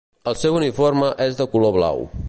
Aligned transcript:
El 0.29 0.37
seu 0.43 0.57
uniforme 0.61 1.11
és 1.27 1.39
de 1.43 1.49
color 1.53 1.77
blau. 1.81 2.07